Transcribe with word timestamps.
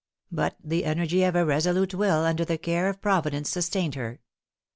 But 0.31 0.55
the 0.63 0.83
energy 0.83 1.21
of 1.25 1.35
a 1.35 1.45
resolute 1.45 1.93
will, 1.93 2.21
under 2.25 2.43
the 2.43 2.57
care 2.57 2.89
of 2.89 3.03
Providence, 3.03 3.51
sustained 3.51 3.93
her. 3.93 4.19